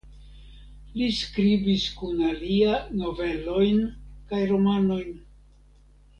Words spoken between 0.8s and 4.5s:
Li skribis kun alia novelojn kaj